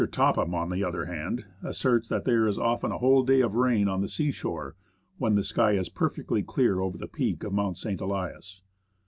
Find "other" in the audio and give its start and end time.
0.83-1.05